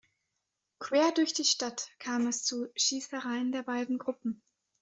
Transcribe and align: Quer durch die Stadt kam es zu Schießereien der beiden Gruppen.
Quer 0.79 1.11
durch 1.11 1.31
die 1.35 1.43
Stadt 1.45 1.91
kam 1.99 2.25
es 2.25 2.43
zu 2.43 2.65
Schießereien 2.75 3.51
der 3.51 3.61
beiden 3.61 3.99
Gruppen. 3.99 4.41